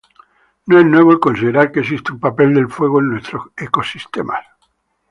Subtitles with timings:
[0.65, 4.43] No es nuevo el considerar que existe un papel del fuego en nuestros ecosistemas.